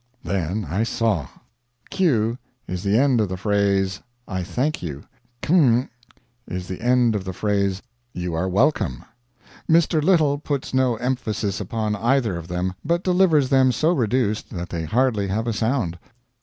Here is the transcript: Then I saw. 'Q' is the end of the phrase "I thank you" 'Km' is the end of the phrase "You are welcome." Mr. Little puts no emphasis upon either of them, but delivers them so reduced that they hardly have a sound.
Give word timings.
Then 0.23 0.65
I 0.67 0.81
saw. 0.81 1.27
'Q' 1.91 2.39
is 2.67 2.81
the 2.81 2.97
end 2.97 3.21
of 3.21 3.29
the 3.29 3.37
phrase 3.37 4.01
"I 4.27 4.41
thank 4.41 4.81
you" 4.81 5.03
'Km' 5.43 5.89
is 6.47 6.67
the 6.67 6.81
end 6.81 7.13
of 7.15 7.23
the 7.23 7.33
phrase 7.33 7.83
"You 8.11 8.33
are 8.33 8.49
welcome." 8.49 9.05
Mr. 9.69 10.01
Little 10.01 10.39
puts 10.39 10.73
no 10.73 10.95
emphasis 10.95 11.61
upon 11.61 11.95
either 11.95 12.35
of 12.35 12.47
them, 12.47 12.73
but 12.83 13.03
delivers 13.03 13.49
them 13.49 13.71
so 13.71 13.91
reduced 13.93 14.49
that 14.49 14.69
they 14.69 14.85
hardly 14.85 15.27
have 15.27 15.45
a 15.45 15.53
sound. 15.53 15.99